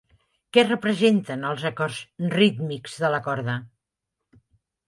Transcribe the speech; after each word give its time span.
Què 0.55 0.63
representen 0.69 1.45
els 1.51 1.67
acords 1.71 1.99
rítmics 2.37 2.99
de 3.05 3.15
la 3.17 3.21
corda? 3.29 3.59